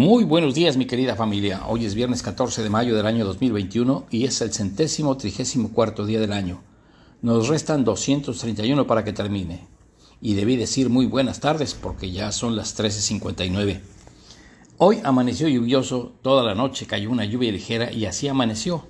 [0.00, 1.64] Muy buenos días mi querida familia.
[1.68, 6.06] Hoy es viernes 14 de mayo del año 2021 y es el centésimo trigésimo cuarto
[6.06, 6.62] día del año.
[7.20, 9.66] Nos restan 231 para que termine.
[10.22, 13.82] Y debí decir muy buenas tardes porque ya son las 13.59.
[14.78, 18.86] Hoy amaneció lluvioso, toda la noche cayó una lluvia ligera y así amaneció.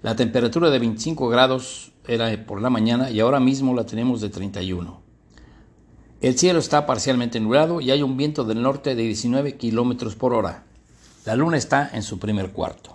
[0.00, 4.30] La temperatura de 25 grados era por la mañana y ahora mismo la tenemos de
[4.30, 5.01] 31.
[6.22, 10.34] El cielo está parcialmente nublado y hay un viento del norte de 19 kilómetros por
[10.34, 10.62] hora.
[11.24, 12.92] La luna está en su primer cuarto.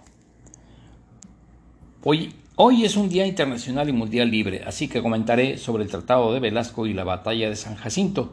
[2.06, 6.40] Hoy, es un día internacional y mundial libre, así que comentaré sobre el Tratado de
[6.40, 8.32] Velasco y la Batalla de San Jacinto,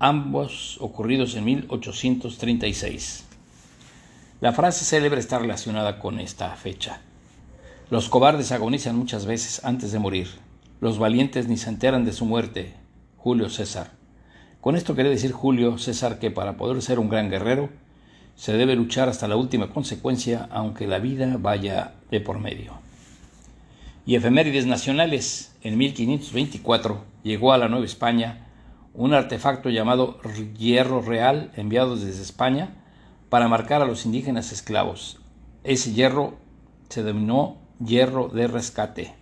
[0.00, 3.26] ambos ocurridos en 1836.
[4.40, 7.00] La frase célebre está relacionada con esta fecha.
[7.90, 10.26] Los cobardes agonizan muchas veces antes de morir.
[10.80, 12.74] Los valientes ni se enteran de su muerte.
[13.16, 13.99] Julio César.
[14.60, 17.70] Con esto quiere decir Julio César que para poder ser un gran guerrero
[18.36, 22.74] se debe luchar hasta la última consecuencia, aunque la vida vaya de por medio.
[24.04, 25.54] Y efemérides nacionales.
[25.62, 28.48] En 1524 llegó a la Nueva España
[28.92, 30.20] un artefacto llamado
[30.58, 32.70] hierro real enviado desde España
[33.30, 35.20] para marcar a los indígenas esclavos.
[35.64, 36.38] Ese hierro
[36.90, 39.14] se denominó hierro de rescate.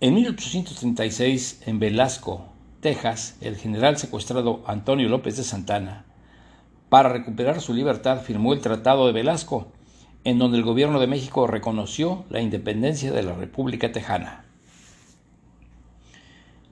[0.00, 2.46] En 1836, en Velasco,
[2.80, 6.06] Texas, el general secuestrado Antonio López de Santana,
[6.88, 9.68] para recuperar su libertad, firmó el Tratado de Velasco,
[10.24, 14.44] en donde el gobierno de México reconoció la independencia de la República Tejana.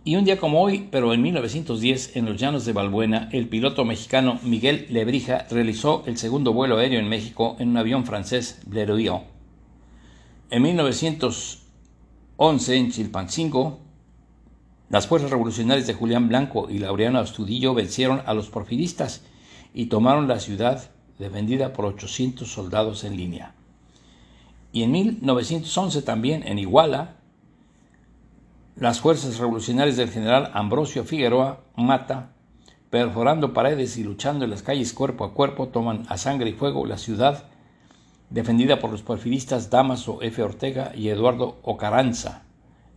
[0.05, 3.85] Y un día como hoy, pero en 1910, en los llanos de Balbuena, el piloto
[3.85, 9.25] mexicano Miguel Lebrija realizó el segundo vuelo aéreo en México en un avión francés Blériot.
[10.51, 13.81] En 1911, en Chilpancingo,
[14.91, 19.23] las fuerzas revolucionarias de Julián Blanco y Laureano Astudillo vencieron a los porfiristas
[19.75, 23.55] y tomaron la ciudad defendida por 800 soldados en línea.
[24.73, 27.17] Y en 1911 también en Iguala,
[28.77, 32.33] las fuerzas revolucionarias del general Ambrosio Figueroa Mata,
[32.89, 36.87] perforando paredes y luchando en las calles cuerpo a cuerpo, toman a sangre y fuego
[36.87, 37.45] la ciudad
[38.31, 40.43] defendida por los porfiristas Damaso F.
[40.43, 42.48] Ortega y Eduardo Ocaranza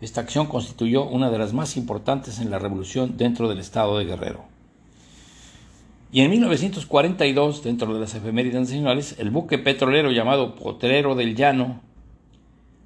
[0.01, 4.05] esta acción constituyó una de las más importantes en la revolución dentro del estado de
[4.05, 4.45] Guerrero.
[6.11, 11.81] Y en 1942, dentro de las efemérides nacionales, el buque petrolero llamado Potrero del Llano,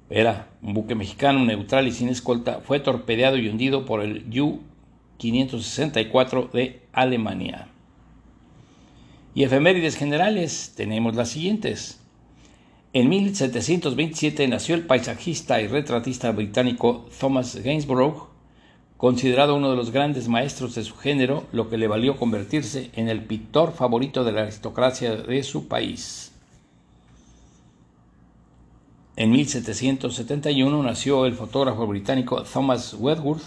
[0.08, 6.52] era un buque mexicano neutral y sin escolta, fue torpedeado y hundido por el U-564
[6.52, 7.66] de Alemania.
[9.34, 12.00] Y efemérides generales tenemos las siguientes.
[12.92, 18.28] En 1727 nació el paisajista y retratista británico Thomas Gainsborough,
[18.96, 23.08] considerado uno de los grandes maestros de su género, lo que le valió convertirse en
[23.08, 26.32] el pintor favorito de la aristocracia de su país.
[29.16, 33.40] En 1771 nació el fotógrafo británico Thomas Wedgwood,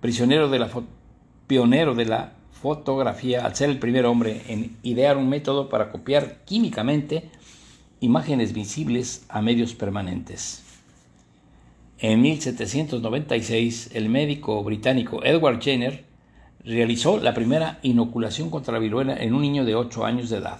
[0.00, 0.70] prisionero de la
[1.46, 6.44] pionero de la fotografía al ser el primer hombre en idear un método para copiar
[6.44, 7.30] químicamente
[8.02, 10.64] imágenes visibles a medios permanentes.
[11.98, 16.04] En 1796, el médico británico Edward Jenner
[16.64, 20.58] realizó la primera inoculación contra la viruela en un niño de 8 años de edad.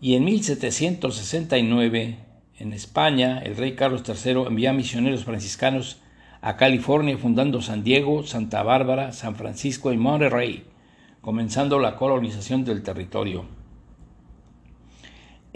[0.00, 2.16] Y en 1769,
[2.58, 5.98] en España, el rey Carlos III envió misioneros franciscanos
[6.40, 10.64] a California fundando San Diego, Santa Bárbara, San Francisco y Monterrey,
[11.20, 13.55] comenzando la colonización del territorio.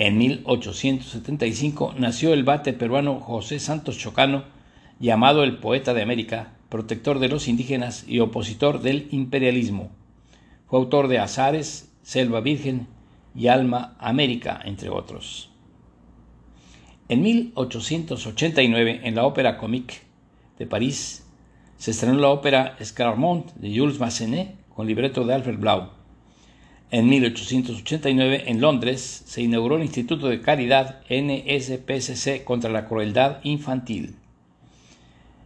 [0.01, 4.45] En 1875 nació el bate peruano José Santos Chocano,
[4.99, 9.91] llamado el poeta de América, protector de los indígenas y opositor del imperialismo.
[10.69, 12.87] Fue autor de Azares, Selva Virgen
[13.35, 15.51] y Alma América, entre otros.
[17.11, 19.97] En 1889, en la Ópera Comique
[20.59, 21.27] de París,
[21.77, 26.00] se estrenó la ópera Escarmont de Jules Massenet con libreto de Alfred Blau.
[26.93, 34.17] En 1889, en Londres, se inauguró el Instituto de Caridad NSPCC contra la crueldad infantil.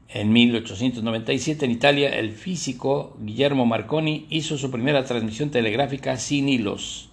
[0.08, 7.10] En 1897, en Italia, el físico Guillermo Marconi hizo su primera transmisión telegráfica sin hilos.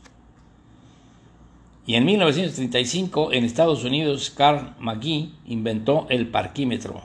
[1.85, 7.01] Y en 1935, en Estados Unidos, Carl McGee inventó el parquímetro.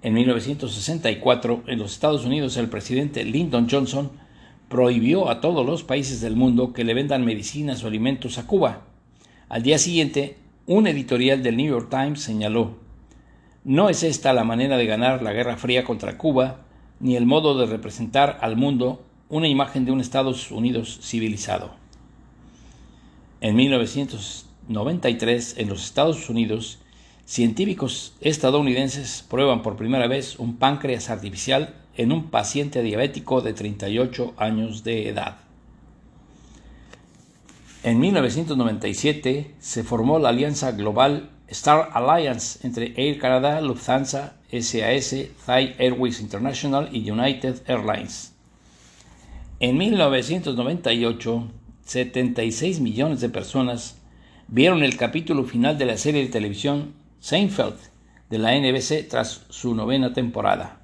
[0.00, 4.10] En 1964, en los Estados Unidos, el presidente Lyndon Johnson
[4.70, 8.82] prohibió a todos los países del mundo que le vendan medicinas o alimentos a Cuba.
[9.48, 10.36] Al día siguiente,
[10.66, 12.78] un editorial del New York Times señaló,
[13.64, 16.60] no es esta la manera de ganar la Guerra Fría contra Cuba,
[17.00, 21.72] ni el modo de representar al mundo una imagen de un Estados Unidos civilizado.
[23.40, 26.78] En 1993, en los Estados Unidos,
[27.24, 34.34] científicos estadounidenses prueban por primera vez un páncreas artificial en un paciente diabético de 38
[34.36, 35.38] años de edad.
[37.82, 45.14] En 1997 se formó la alianza global Star Alliance entre Air Canada, Lufthansa, SAS,
[45.46, 48.34] Thai Airways International y United Airlines.
[49.58, 51.48] En 1998,
[51.84, 53.98] 76 millones de personas
[54.48, 57.78] vieron el capítulo final de la serie de televisión Seinfeld
[58.30, 60.79] de la NBC tras su novena temporada.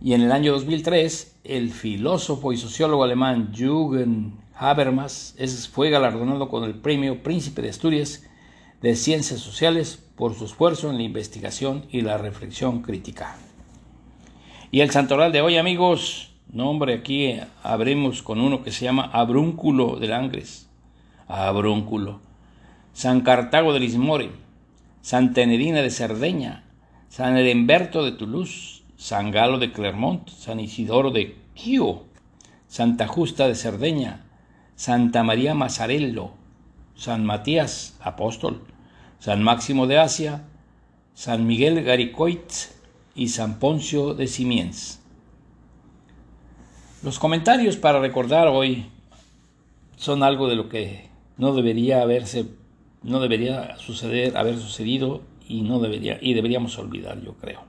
[0.00, 5.34] Y en el año 2003, el filósofo y sociólogo alemán Jürgen Habermas
[5.72, 8.24] fue galardonado con el Premio Príncipe de Asturias
[8.80, 13.36] de Ciencias Sociales por su esfuerzo en la investigación y la reflexión crítica.
[14.70, 19.96] Y el santoral de hoy, amigos, nombre aquí abrimos con uno que se llama Abrúnculo
[19.96, 20.68] de Langres.
[21.26, 22.20] Abrúnculo.
[22.92, 24.30] San Cartago de Lismore,
[25.00, 26.64] Santa Enedina de Cerdeña,
[27.08, 32.02] San Herenberto de Toulouse, San Galo de Clermont, San Isidoro de Quio,
[32.66, 34.24] Santa Justa de Cerdeña,
[34.74, 36.32] Santa María Mazarello,
[36.96, 38.60] San Matías, apóstol,
[39.20, 40.42] San Máximo de Asia,
[41.14, 42.50] San Miguel Garicoit
[43.14, 45.00] y San Poncio de Simiens.
[47.04, 48.86] Los comentarios para recordar hoy
[49.96, 52.46] son algo de lo que no debería haberse,
[53.04, 57.67] no debería suceder, haber sucedido y no debería, y deberíamos olvidar, yo creo.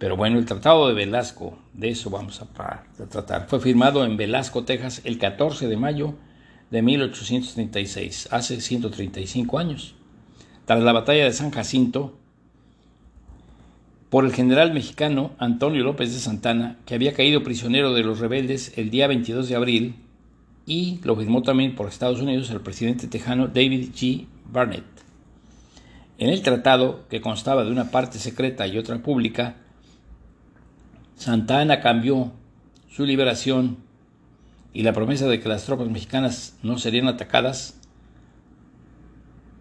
[0.00, 3.48] Pero bueno, el Tratado de Velasco, de eso vamos a, tratar.
[3.48, 6.14] Fue firmado en Velasco, Texas, el 14 de mayo
[6.70, 9.94] de 1836, hace 135 años.
[10.64, 12.16] Tras la batalla de San Jacinto,
[14.08, 18.72] por el general mexicano Antonio López de Santana, que había caído prisionero de los rebeldes
[18.78, 19.96] el día 22 de abril,
[20.64, 24.26] y lo firmó también por Estados Unidos el presidente tejano David G.
[24.50, 24.84] Barnett.
[26.16, 29.56] En el tratado, que constaba de una parte secreta y otra pública,
[31.20, 32.32] Santa Ana cambió
[32.90, 33.76] su liberación
[34.72, 37.78] y la promesa de que las tropas mexicanas no serían atacadas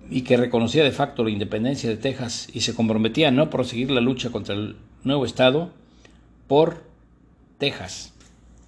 [0.10, 3.92] y que reconocía de facto la independencia de Texas y se comprometía a no proseguir
[3.92, 5.74] la lucha contra el nuevo Estado
[6.48, 6.86] por
[7.58, 8.14] Texas,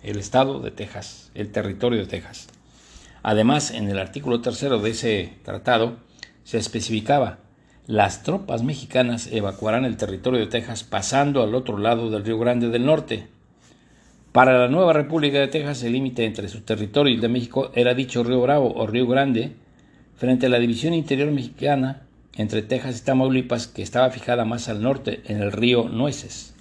[0.04, 2.50] el Estado de Texas, el territorio de Texas.
[3.24, 5.96] Además, en el artículo tercero de ese tratado
[6.44, 7.40] se especificaba
[7.92, 12.70] las tropas mexicanas evacuarán el territorio de Texas pasando al otro lado del Río Grande
[12.70, 13.28] del Norte.
[14.32, 17.70] Para la nueva República de Texas, el límite entre su territorio y el de México
[17.76, 19.58] era dicho Río Bravo o Río Grande,
[20.16, 22.04] frente a la división interior mexicana
[22.38, 26.56] entre Texas y Tamaulipas, que estaba fijada más al norte, en el río Nueces.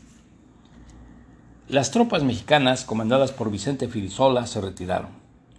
[1.69, 5.11] Las tropas mexicanas, comandadas por Vicente Filisola, se retiraron,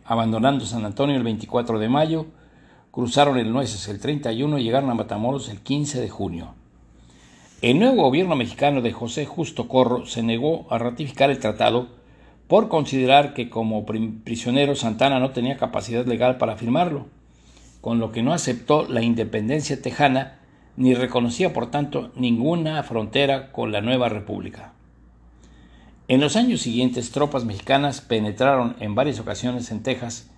[0.04, 2.26] abandonando San Antonio el 24 de mayo
[2.92, 6.54] cruzaron el Nueces el 31 y llegaron a Matamoros el 15 de junio.
[7.62, 11.88] El nuevo gobierno mexicano de José Justo Corro se negó a ratificar el tratado
[12.48, 17.06] por considerar que como prisionero Santana no tenía capacidad legal para firmarlo,
[17.80, 20.40] con lo que no aceptó la independencia tejana
[20.76, 24.74] ni reconocía por tanto ninguna frontera con la nueva república.
[26.08, 30.31] En los años siguientes, tropas mexicanas penetraron en varias ocasiones en Texas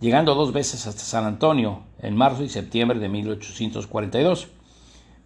[0.00, 4.48] llegando dos veces hasta San Antonio en marzo y septiembre de 1842,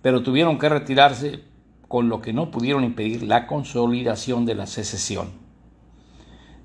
[0.03, 1.45] pero tuvieron que retirarse
[1.89, 5.29] con lo que no pudieron impedir la consolidación de la secesión.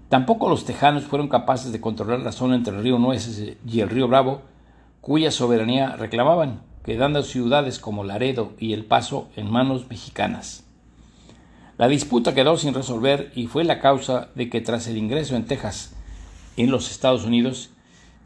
[0.09, 3.89] Tampoco los tejanos fueron capaces de controlar la zona entre el río Nueces y el
[3.89, 4.41] río Bravo,
[5.01, 10.65] cuya soberanía reclamaban, quedando ciudades como Laredo y El Paso en manos mexicanas.
[11.77, 15.45] La disputa quedó sin resolver y fue la causa de que tras el ingreso en
[15.45, 15.95] Texas
[16.57, 17.69] en los Estados Unidos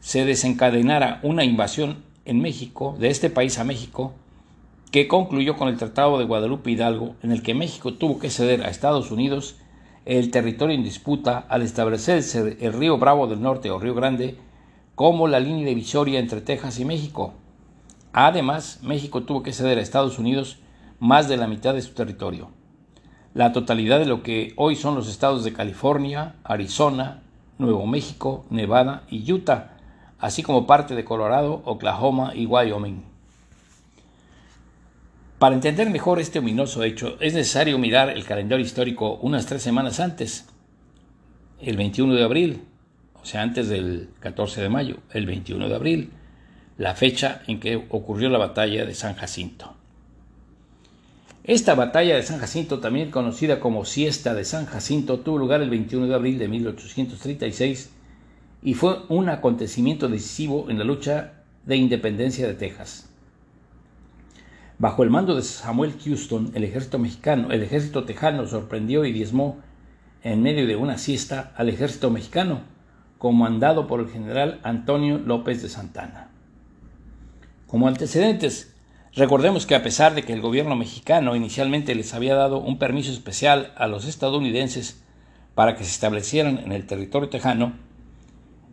[0.04, 4.12] se desencadenara una invasión en México, de este país a México,
[4.90, 8.62] que concluyó con el Tratado de Guadalupe Hidalgo, en el que México tuvo que ceder
[8.62, 9.56] a Estados Unidos
[10.04, 14.36] el territorio en disputa al establecerse el río Bravo del Norte o Río Grande
[14.94, 17.32] como la línea divisoria entre Texas y México.
[18.12, 20.58] Además, México tuvo que ceder a Estados Unidos
[21.00, 22.50] más de la mitad de su territorio,
[23.32, 27.22] la totalidad de lo que hoy son los estados de California, Arizona,
[27.56, 29.73] Nuevo México, Nevada y Utah,
[30.18, 33.02] así como parte de Colorado, Oklahoma y Wyoming.
[35.38, 40.00] Para entender mejor este ominoso hecho, es necesario mirar el calendario histórico unas tres semanas
[40.00, 40.46] antes,
[41.60, 42.62] el 21 de abril,
[43.20, 46.10] o sea, antes del 14 de mayo, el 21 de abril,
[46.78, 49.74] la fecha en que ocurrió la batalla de San Jacinto.
[51.42, 55.68] Esta batalla de San Jacinto, también conocida como Siesta de San Jacinto, tuvo lugar el
[55.68, 57.90] 21 de abril de 1836
[58.64, 63.10] y fue un acontecimiento decisivo en la lucha de independencia de Texas.
[64.78, 69.58] Bajo el mando de Samuel Houston, el ejército mexicano, el ejército tejano sorprendió y diezmó
[70.22, 72.62] en medio de una siesta al ejército mexicano,
[73.18, 76.30] comandado por el general Antonio López de Santana.
[77.68, 78.74] Como antecedentes,
[79.16, 83.12] Recordemos que a pesar de que el gobierno mexicano inicialmente les había dado un permiso
[83.12, 85.04] especial a los estadounidenses
[85.54, 87.74] para que se establecieran en el territorio tejano,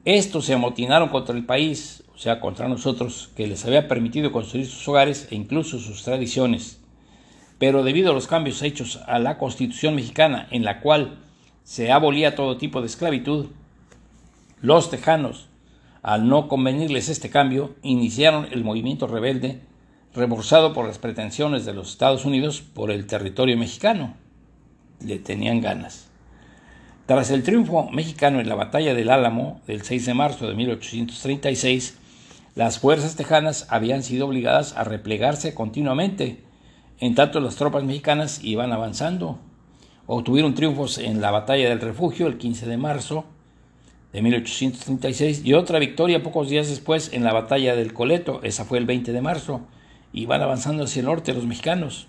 [0.05, 4.67] estos se amotinaron contra el país, o sea, contra nosotros, que les había permitido construir
[4.67, 6.79] sus hogares e incluso sus tradiciones.
[7.58, 11.20] Pero debido a los cambios hechos a la Constitución mexicana, en la cual
[11.63, 13.48] se abolía todo tipo de esclavitud,
[14.62, 15.48] los tejanos,
[16.01, 19.62] al no convenirles este cambio, iniciaron el movimiento rebelde
[20.13, 24.15] Reborzado por las pretensiones de los Estados Unidos por el territorio mexicano.
[25.00, 26.10] Le tenían ganas.
[27.08, 31.98] Tras el triunfo mexicano en la batalla del Álamo del 6 de marzo de 1836,
[32.55, 36.43] las fuerzas tejanas habían sido obligadas a replegarse continuamente,
[37.00, 39.39] en tanto las tropas mexicanas iban avanzando.
[40.05, 43.25] Obtuvieron triunfos en la batalla del refugio el 15 de marzo
[44.13, 48.77] de 1836 y otra victoria pocos días después en la batalla del Coleto, esa fue
[48.77, 49.62] el 20 de marzo
[50.13, 52.08] y van avanzando hacia el norte los mexicanos.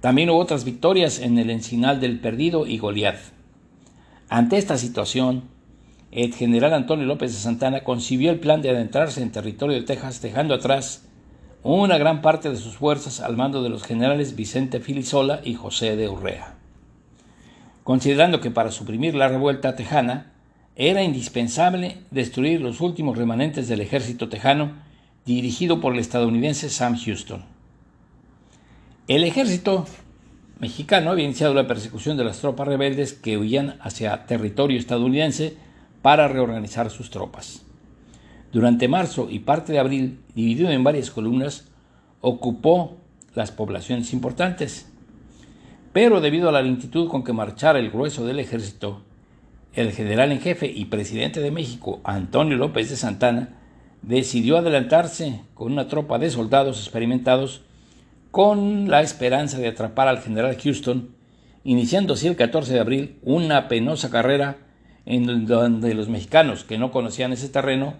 [0.00, 3.18] También hubo otras victorias en el Encinal del Perdido y Goliat.
[4.32, 5.42] Ante esta situación,
[6.12, 10.22] el general Antonio López de Santana concibió el plan de adentrarse en territorio de Texas,
[10.22, 11.08] dejando atrás
[11.64, 15.96] una gran parte de sus fuerzas al mando de los generales Vicente Filisola y José
[15.96, 16.54] de Urrea.
[17.82, 20.30] Considerando que para suprimir la revuelta tejana
[20.76, 24.74] era indispensable destruir los últimos remanentes del ejército tejano
[25.26, 27.44] dirigido por el estadounidense Sam Houston.
[29.08, 29.86] El ejército
[30.60, 35.56] mexicano había iniciado la persecución de las tropas rebeldes que huían hacia territorio estadounidense
[36.02, 37.64] para reorganizar sus tropas.
[38.52, 41.68] Durante marzo y parte de abril, dividido en varias columnas,
[42.20, 42.96] ocupó
[43.34, 44.90] las poblaciones importantes.
[45.92, 49.02] Pero debido a la lentitud con que marchara el grueso del ejército,
[49.72, 53.56] el general en jefe y presidente de México, Antonio López de Santana,
[54.02, 57.62] decidió adelantarse con una tropa de soldados experimentados
[58.30, 61.14] con la esperanza de atrapar al general Houston,
[61.64, 64.58] iniciando así el 14 de abril una penosa carrera
[65.06, 67.94] en donde los mexicanos que no conocían ese terreno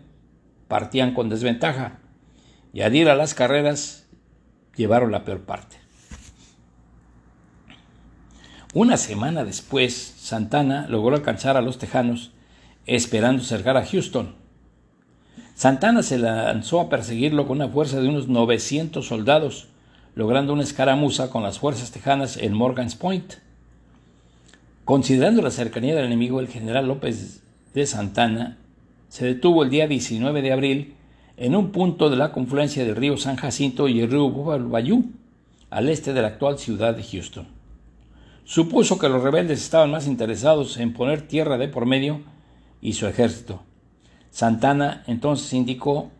[0.68, 1.98] partían con desventaja
[2.72, 4.06] y al ir a las carreras
[4.76, 5.76] llevaron la peor parte.
[8.72, 12.32] Una semana después, Santana logró alcanzar a los tejanos
[12.86, 14.40] esperando cercar a Houston,
[15.60, 19.68] Santana se lanzó a perseguirlo con una fuerza de unos 900 soldados,
[20.14, 23.34] logrando una escaramuza con las fuerzas tejanas en Morgan's Point.
[24.84, 27.42] Considerando la cercanía del enemigo, el general López
[27.74, 28.58] de Santana
[29.08, 30.94] se detuvo el día 19 de abril
[31.36, 35.04] en un punto de la confluencia del río San Jacinto y el río Bayou,
[35.70, 37.46] al este de la actual ciudad de Houston.
[38.44, 42.20] Supuso que los rebeldes estaban más interesados en poner tierra de por medio
[42.80, 43.62] y su ejército,
[44.30, 46.10] Santana entonces indicó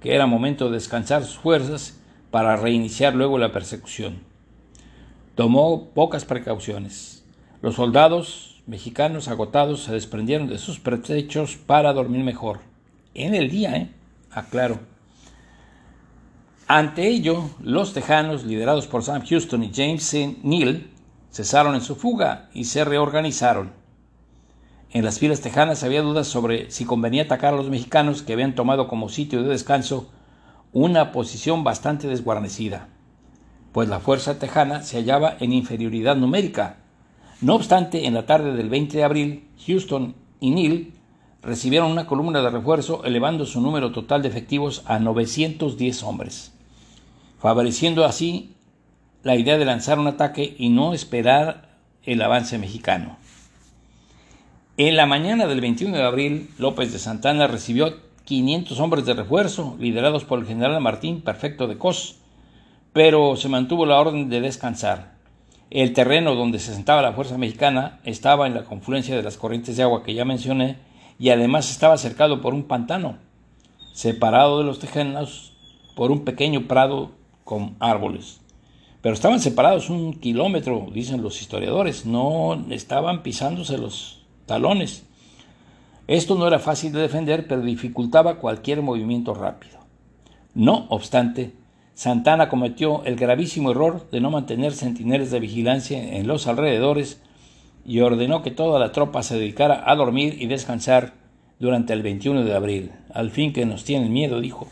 [0.00, 1.98] que era momento de descansar sus fuerzas
[2.34, 4.18] para reiniciar luego la persecución.
[5.36, 7.24] Tomó pocas precauciones.
[7.62, 12.58] Los soldados mexicanos agotados se desprendieron de sus pretechos para dormir mejor.
[13.14, 13.94] En el día, ¿eh?
[14.32, 14.80] Aclaro.
[16.66, 20.36] Ante ello, los tejanos, liderados por Sam Houston y James C.
[20.42, 20.90] Neal,
[21.30, 23.70] cesaron en su fuga y se reorganizaron.
[24.90, 28.56] En las filas tejanas había dudas sobre si convenía atacar a los mexicanos que habían
[28.56, 30.10] tomado como sitio de descanso
[30.74, 32.88] una posición bastante desguarnecida,
[33.72, 36.78] pues la fuerza tejana se hallaba en inferioridad numérica.
[37.40, 40.88] No obstante, en la tarde del 20 de abril, Houston y Neal
[41.42, 46.52] recibieron una columna de refuerzo elevando su número total de efectivos a 910 hombres,
[47.38, 48.56] favoreciendo así
[49.22, 53.16] la idea de lanzar un ataque y no esperar el avance mexicano.
[54.76, 59.76] En la mañana del 21 de abril, López de Santana recibió 500 hombres de refuerzo,
[59.78, 62.16] liderados por el general Martín Perfecto de Cos,
[62.92, 65.14] pero se mantuvo la orden de descansar.
[65.70, 69.76] El terreno donde se sentaba la fuerza mexicana estaba en la confluencia de las corrientes
[69.76, 70.78] de agua que ya mencioné
[71.18, 73.18] y además estaba cercado por un pantano,
[73.92, 75.52] separado de los tejanos
[75.94, 77.10] por un pequeño prado
[77.44, 78.40] con árboles.
[79.00, 85.04] Pero estaban separados un kilómetro, dicen los historiadores, no estaban pisándose los talones.
[86.06, 89.78] Esto no era fácil de defender, pero dificultaba cualquier movimiento rápido.
[90.54, 91.54] No obstante,
[91.94, 97.22] Santana cometió el gravísimo error de no mantener centinelas de vigilancia en los alrededores
[97.86, 101.14] y ordenó que toda la tropa se dedicara a dormir y descansar
[101.58, 102.92] durante el 21 de abril.
[103.12, 104.68] Al fin que nos tienen miedo, dijo.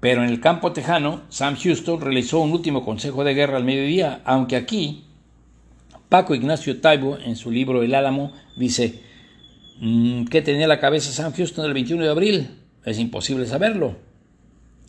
[0.00, 4.20] Pero en el campo tejano, Sam Houston realizó un último consejo de guerra al mediodía,
[4.24, 5.04] aunque aquí
[6.08, 9.00] Paco Ignacio Taibo, en su libro El Álamo, dice,
[9.80, 12.50] mm, ¿qué tenía la cabeza Sam Houston el 21 de abril?
[12.84, 13.96] Es imposible saberlo,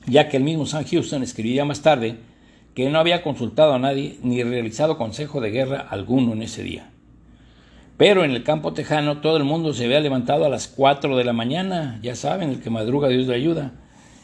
[0.07, 2.17] ya que el mismo Sam Houston escribía más tarde
[2.73, 6.89] que no había consultado a nadie ni realizado consejo de guerra alguno en ese día.
[7.97, 11.23] Pero en el campo tejano todo el mundo se había levantado a las 4 de
[11.23, 13.73] la mañana, ya saben, el que madruga Dios le ayuda,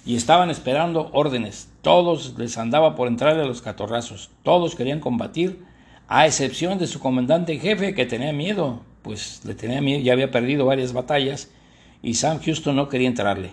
[0.05, 1.69] y estaban esperando órdenes.
[1.83, 5.63] Todos les andaba por entrarle a los catorrazos, todos querían combatir
[6.07, 10.13] a excepción de su comandante en jefe que tenía miedo, pues le tenía miedo, ya
[10.13, 11.49] había perdido varias batallas
[12.01, 13.51] y Sam Houston no quería entrarle.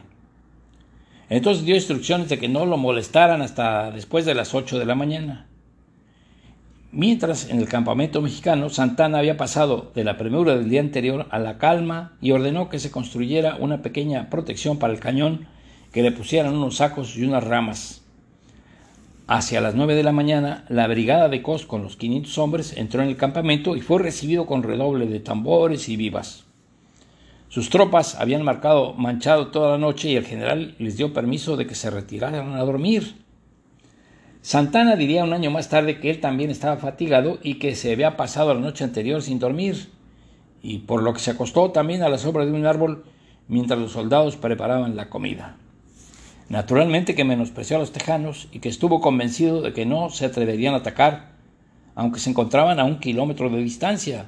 [1.29, 4.95] Entonces dio instrucciones de que no lo molestaran hasta después de las 8 de la
[4.95, 5.47] mañana.
[6.93, 11.39] Mientras en el campamento mexicano Santana había pasado de la premura del día anterior a
[11.39, 15.47] la calma y ordenó que se construyera una pequeña protección para el cañón,
[15.93, 18.06] que le pusieran unos sacos y unas ramas.
[19.29, 23.03] Hacia las nueve de la mañana, la brigada de Cos con los 500 hombres entró
[23.03, 26.45] en el campamento y fue recibido con redoble de tambores y vivas.
[27.49, 31.67] Sus tropas habían marcado manchado toda la noche y el general les dio permiso de
[31.67, 33.17] que se retiraran a dormir.
[34.43, 38.17] Santana diría un año más tarde que él también estaba fatigado y que se había
[38.17, 39.89] pasado la noche anterior sin dormir,
[40.63, 43.05] y por lo que se acostó también a la sombra de un árbol
[43.49, 45.57] mientras los soldados preparaban la comida.
[46.49, 50.75] Naturalmente que menospreció a los tejanos y que estuvo convencido de que no se atreverían
[50.75, 51.33] a atacar,
[51.97, 54.27] aunque se encontraban a un kilómetro de distancia.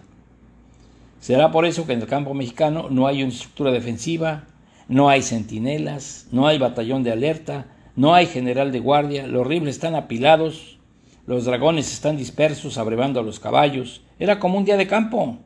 [1.20, 4.44] Será por eso que en el campo mexicano no hay una estructura defensiva,
[4.88, 9.76] no hay centinelas, no hay batallón de alerta, no hay general de guardia, los rifles
[9.76, 10.78] están apilados,
[11.26, 14.02] los dragones están dispersos abrevando a los caballos.
[14.18, 15.36] Era como un día de campo.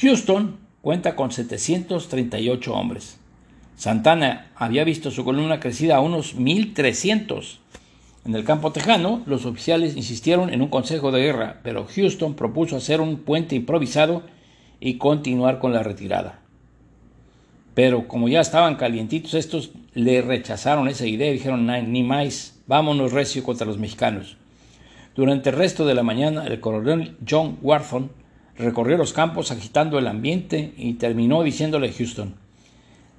[0.00, 3.17] Houston cuenta con 738 hombres.
[3.78, 7.60] Santana había visto su columna crecida a unos 1300.
[8.26, 12.74] En el campo tejano, los oficiales insistieron en un consejo de guerra, pero Houston propuso
[12.74, 14.24] hacer un puente improvisado
[14.80, 16.40] y continuar con la retirada.
[17.74, 23.12] Pero como ya estaban calientitos estos, le rechazaron esa idea y dijeron, ni más, vámonos
[23.12, 24.38] recio contra los mexicanos.
[25.14, 28.10] Durante el resto de la mañana, el coronel John Warthon
[28.56, 32.34] recorrió los campos agitando el ambiente y terminó diciéndole a Houston,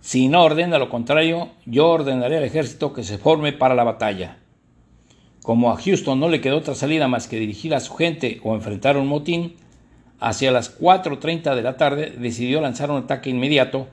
[0.02, 4.38] si no ordena lo contrario, yo ordenaré al ejército que se forme para la batalla.
[5.44, 8.56] Como a Houston no le quedó otra salida más que dirigir a su gente o
[8.56, 9.56] enfrentar un motín,
[10.20, 13.88] hacia las 4.30 de la tarde decidió lanzar un ataque inmediato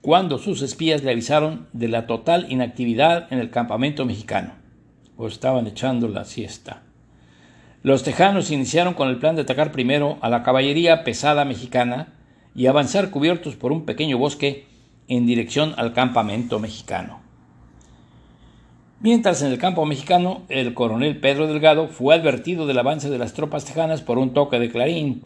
[0.00, 4.54] cuando sus espías le avisaron de la total inactividad en el campamento mexicano,
[5.16, 6.82] o estaban echando la siesta.
[7.84, 12.14] Los tejanos iniciaron con el plan de atacar primero a la caballería pesada mexicana
[12.54, 14.66] y avanzar cubiertos por un pequeño bosque
[15.08, 17.20] en dirección al campamento mexicano.
[19.00, 23.32] Mientras en el campo mexicano, el coronel Pedro Delgado fue advertido del avance de las
[23.32, 25.20] tropas tejanas por un toque de clarín.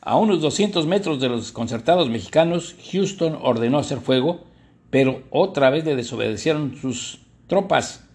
[0.00, 4.44] A unos 200 metros de los desconcertados mexicanos, Houston ordenó hacer fuego,
[4.88, 8.08] pero otra vez le desobedecieron sus tropas.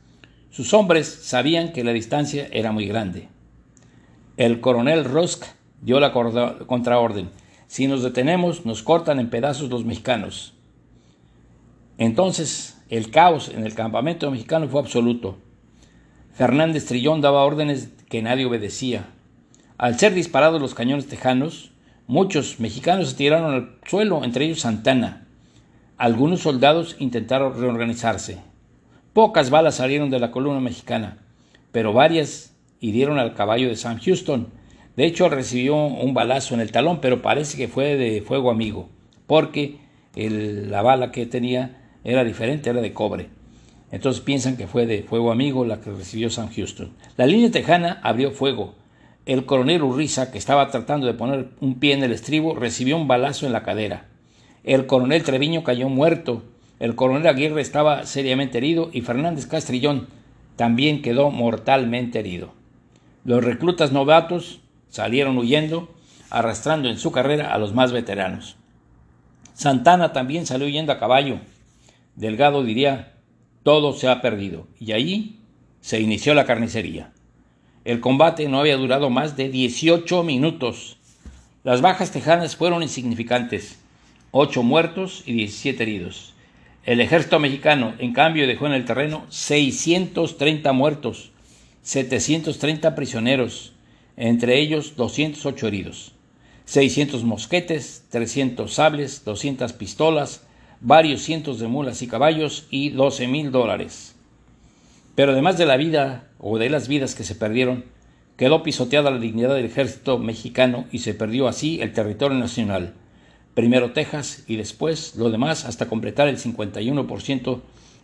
[0.49, 3.29] Sus hombres sabían que la distancia era muy grande.
[4.37, 5.45] El coronel Rusk
[5.81, 7.29] dio la contraorden.
[7.67, 10.53] Si nos detenemos, nos cortan en pedazos los mexicanos.
[11.97, 15.37] Entonces, el caos en el campamento mexicano fue absoluto.
[16.33, 19.07] Fernández Trillón daba órdenes que nadie obedecía.
[19.77, 21.71] Al ser disparados los cañones tejanos,
[22.07, 25.27] muchos mexicanos se tiraron al suelo, entre ellos Santana.
[25.97, 28.39] Algunos soldados intentaron reorganizarse.
[29.13, 31.17] Pocas balas salieron de la columna mexicana,
[31.71, 34.47] pero varias hirieron al caballo de Sam Houston,
[34.95, 38.89] de hecho, recibió un balazo en el talón, pero parece que fue de fuego amigo,
[39.25, 39.77] porque
[40.15, 43.29] la bala que tenía era diferente, era de cobre.
[43.91, 46.91] Entonces piensan que fue de fuego amigo la que recibió Sam Houston.
[47.15, 48.73] La línea tejana abrió fuego.
[49.25, 53.07] El coronel Urriza, que estaba tratando de poner un pie en el estribo, recibió un
[53.07, 54.07] balazo en la cadera.
[54.63, 56.43] El coronel Treviño cayó muerto.
[56.79, 60.07] El coronel Aguirre estaba seriamente herido y Fernández Castrillón
[60.55, 62.51] también quedó mortalmente herido.
[63.25, 64.62] Los reclutas novatos
[64.93, 65.91] salieron huyendo,
[66.29, 68.57] arrastrando en su carrera a los más veteranos.
[69.55, 71.39] Santana también salió huyendo a caballo.
[72.15, 73.13] Delgado diría,
[73.63, 74.67] todo se ha perdido.
[74.79, 75.39] Y allí
[75.81, 77.11] se inició la carnicería.
[77.85, 80.97] El combate no había durado más de 18 minutos.
[81.63, 83.79] Las bajas tejanas fueron insignificantes,
[84.29, 86.35] ocho muertos y 17 heridos.
[86.85, 91.31] El ejército mexicano, en cambio, dejó en el terreno 630 muertos,
[91.81, 93.72] 730 prisioneros,
[94.17, 96.13] entre ellos 208 heridos,
[96.65, 100.45] 600 mosquetes, 300 sables, 200 pistolas,
[100.81, 104.15] varios cientos de mulas y caballos y 12 mil dólares.
[105.15, 107.85] Pero además de la vida o de las vidas que se perdieron,
[108.37, 112.93] quedó pisoteada la dignidad del ejército mexicano y se perdió así el territorio nacional.
[113.53, 117.61] Primero Texas y después lo demás hasta completar el 51%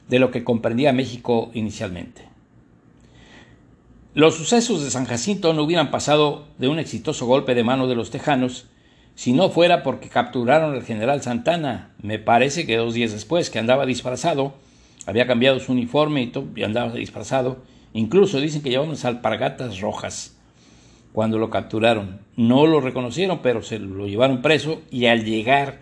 [0.08, 2.29] de lo que comprendía México inicialmente.
[4.14, 7.96] Los sucesos de San Jacinto no hubieran pasado de un exitoso golpe de mano de
[7.96, 8.68] los tejanos
[9.16, 13.60] si no fuera porque capturaron al general Santana, me parece que dos días después, que
[13.60, 14.54] andaba disfrazado,
[15.06, 17.58] había cambiado su uniforme y, todo, y andaba disfrazado,
[17.94, 20.38] Incluso dicen que llevaban unas alpargatas rojas
[21.12, 22.22] cuando lo capturaron.
[22.36, 25.80] No lo reconocieron, pero se lo llevaron preso y al llegar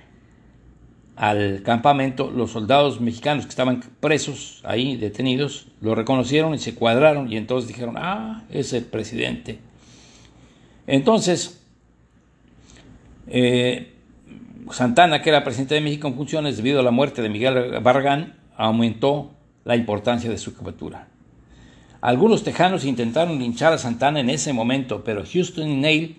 [1.18, 7.32] al campamento, los soldados mexicanos que estaban presos ahí, detenidos, lo reconocieron y se cuadraron
[7.32, 9.58] y entonces dijeron, ah, es el presidente.
[10.86, 11.60] Entonces,
[13.28, 13.94] eh,
[14.72, 18.36] Santana, que era presidente de México en funciones debido a la muerte de Miguel Barragán,
[18.56, 19.32] aumentó
[19.66, 21.08] la importancia de su captura.
[22.00, 26.18] Algunos tejanos intentaron linchar a Santana en ese momento, pero Houston y Neil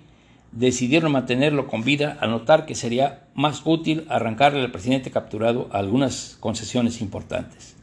[0.52, 6.36] decidieron mantenerlo con vida al notar que sería más útil arrancarle al presidente capturado algunas
[6.40, 7.76] concesiones importantes.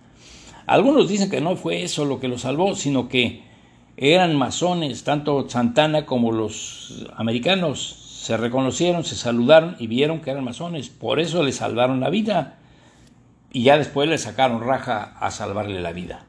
[0.65, 3.43] Algunos dicen que no fue eso lo que lo salvó, sino que
[3.97, 10.43] eran masones, tanto Santana como los americanos se reconocieron, se saludaron y vieron que eran
[10.43, 12.57] masones, por eso le salvaron la vida
[13.51, 16.25] y ya después le sacaron raja a salvarle la vida.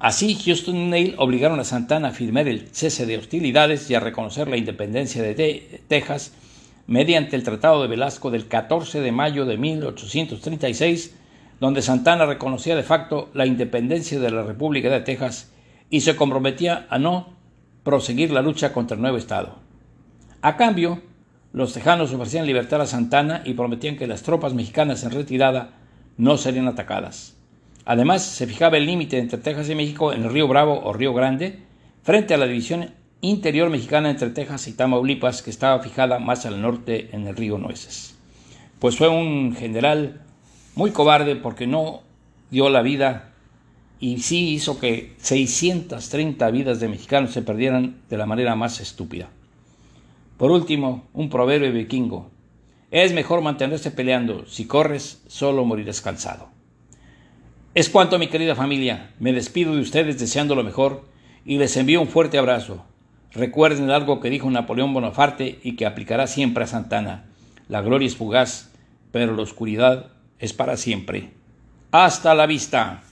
[0.00, 4.00] Así, Houston y Neil obligaron a Santana a firmar el cese de hostilidades y a
[4.00, 6.32] reconocer la independencia de Texas
[6.86, 11.14] mediante el Tratado de Velasco del 14 de mayo de 1836,
[11.60, 15.52] donde Santana reconocía de facto la independencia de la República de Texas
[15.90, 17.34] y se comprometía a no
[17.84, 19.58] proseguir la lucha contra el nuevo Estado.
[20.40, 21.02] A cambio,
[21.52, 25.72] los tejanos ofrecían libertad a Santana y prometían que las tropas mexicanas en retirada
[26.16, 27.36] no serían atacadas.
[27.90, 31.12] Además, se fijaba el límite entre Texas y México en el río Bravo o Río
[31.12, 31.58] Grande,
[32.04, 36.62] frente a la división interior mexicana entre Texas y Tamaulipas, que estaba fijada más al
[36.62, 38.16] norte en el río Nueces.
[38.78, 40.20] Pues fue un general
[40.76, 42.02] muy cobarde porque no
[42.52, 43.32] dio la vida
[43.98, 49.30] y sí hizo que 630 vidas de mexicanos se perdieran de la manera más estúpida.
[50.36, 52.30] Por último, un proverbio vikingo.
[52.92, 54.46] Es mejor mantenerse peleando.
[54.46, 56.59] Si corres, solo morirás cansado.
[57.72, 59.12] Es cuanto, mi querida familia.
[59.20, 61.04] Me despido de ustedes deseando lo mejor
[61.44, 62.84] y les envío un fuerte abrazo.
[63.30, 67.26] Recuerden algo que dijo Napoleón Bonaparte y que aplicará siempre a Santana.
[67.68, 68.72] La gloria es fugaz,
[69.12, 70.06] pero la oscuridad
[70.40, 71.30] es para siempre.
[71.92, 73.04] Hasta la vista.